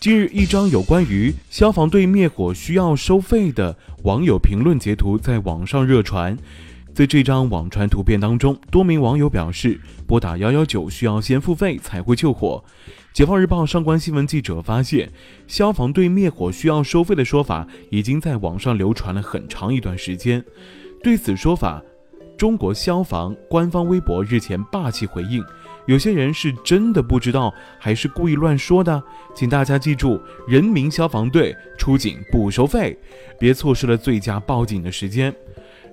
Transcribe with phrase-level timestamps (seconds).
[0.00, 6.38] 近日，一张有关于消防队灭火需要收费的网友评论截图在网上热传。
[6.94, 12.62] 在这张网传图片当中，多名网友表示，拨打幺幺九需要先付费才会救火。
[13.12, 15.10] 解放日报上官新闻记者发现，
[15.48, 20.44] 消防队灭火需要收费的说法已经在网上流传了很长一段时间。
[21.02, 21.82] 对此说法，
[22.36, 25.44] 中国消防官方微博日前霸气回应。
[25.88, 29.02] 有些人是真的不知道，还是故意乱说的？
[29.34, 32.94] 请大家记住，人民消防队出警不收费，
[33.38, 35.34] 别错失了最佳报警的时间。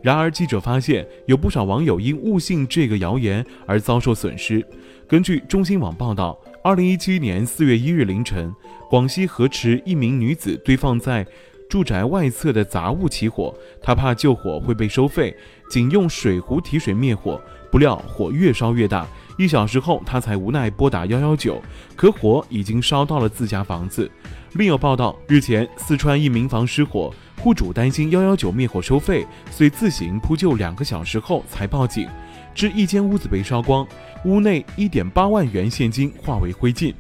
[0.03, 4.61] 然而，记者发现有不少网友因误信这个谣言而遭受损失。
[5.07, 8.53] 根据中新网报道，二零一七年四月一日凌晨，
[8.89, 11.25] 广西河池一名女子堆放在
[11.69, 15.33] 住宅外侧的杂物起火，她怕救火会被收费，
[15.69, 19.07] 仅用水壶提水灭火，不料火越烧越大。
[19.37, 21.61] 一小时后，他才无奈拨打幺幺九，
[21.95, 24.09] 可火已经烧到了自家房子。
[24.53, 32.07] 另有报道，日前四川一民房失火，户主担心幺幺九灭火收费，遂自行扑救，两个小时后才报警，
[32.53, 33.85] 致一间屋子被烧光，
[34.23, 36.93] 屋内一点八万元现金化为灰烬。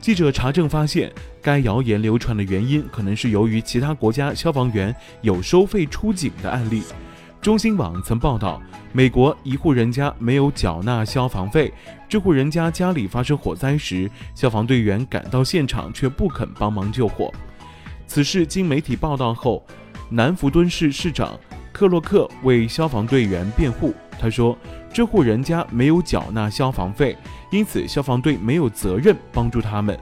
[0.00, 6.84] 记者查证发现，该谣言流传的原因可能是由于其他国家消防员有收费出警的案例。
[7.46, 8.60] 中新网曾报道，
[8.92, 11.72] 美国一户人家没有缴纳消防费，
[12.08, 17.32] 这户人家家里发生火灾时，消防队员赶到现场却不肯帮忙救火。
[18.08, 19.64] 此事经媒体报道后，
[20.10, 21.38] 南福敦市市长
[21.72, 24.58] 克洛克为消防队员辩护，他说，
[24.92, 27.16] 这户人家没有缴纳消防费，
[27.52, 29.96] 因此消防队没有责任帮助他们。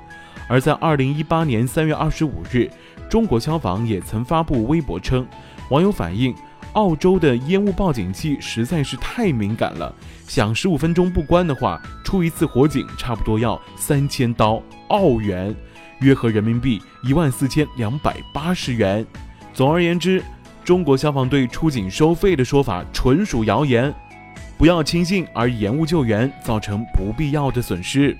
[0.48, 2.70] 而在二零一八年三月二十五日，
[3.06, 5.26] 中国消防也曾发布微博称，
[5.68, 6.34] 网友反映。
[6.74, 9.94] 澳洲的烟雾报警器实在是太敏感了，
[10.26, 15.54] 响十五分钟不关的话，出一次火警差不多要三千刀澳元，
[16.00, 19.06] 约合人民币一万四千两百八十元。
[19.52, 20.20] 总而言之，
[20.64, 23.94] 中国消防队出警收费的说法纯属谣言，
[24.58, 28.16] 不要轻信而延误救援，造成不必要的损失。